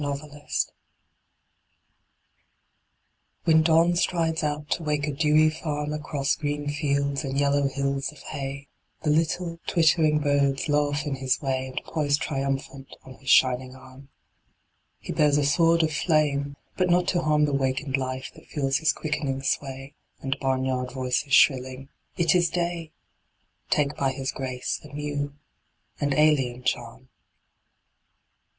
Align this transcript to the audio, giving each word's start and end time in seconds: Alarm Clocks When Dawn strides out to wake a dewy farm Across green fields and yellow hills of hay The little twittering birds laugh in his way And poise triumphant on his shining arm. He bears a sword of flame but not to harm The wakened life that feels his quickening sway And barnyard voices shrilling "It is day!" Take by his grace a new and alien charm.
Alarm 0.03 0.17
Clocks 0.17 0.71
When 3.43 3.61
Dawn 3.61 3.95
strides 3.95 4.41
out 4.41 4.67
to 4.71 4.81
wake 4.81 5.05
a 5.05 5.11
dewy 5.11 5.51
farm 5.51 5.93
Across 5.93 6.37
green 6.37 6.67
fields 6.71 7.23
and 7.23 7.39
yellow 7.39 7.67
hills 7.67 8.11
of 8.11 8.17
hay 8.23 8.67
The 9.03 9.11
little 9.11 9.59
twittering 9.67 10.17
birds 10.17 10.67
laugh 10.67 11.05
in 11.05 11.17
his 11.17 11.39
way 11.39 11.67
And 11.67 11.79
poise 11.85 12.17
triumphant 12.17 12.95
on 13.03 13.13
his 13.19 13.29
shining 13.29 13.75
arm. 13.75 14.09
He 14.97 15.13
bears 15.13 15.37
a 15.37 15.45
sword 15.45 15.83
of 15.83 15.93
flame 15.93 16.55
but 16.75 16.89
not 16.89 17.07
to 17.09 17.21
harm 17.21 17.45
The 17.45 17.53
wakened 17.53 17.95
life 17.95 18.31
that 18.33 18.47
feels 18.47 18.77
his 18.77 18.93
quickening 18.93 19.43
sway 19.43 19.93
And 20.19 20.35
barnyard 20.39 20.93
voices 20.93 21.33
shrilling 21.35 21.89
"It 22.17 22.33
is 22.33 22.49
day!" 22.49 22.91
Take 23.69 23.95
by 23.97 24.13
his 24.13 24.31
grace 24.31 24.79
a 24.83 24.87
new 24.91 25.35
and 25.99 26.15
alien 26.15 26.63
charm. 26.63 27.09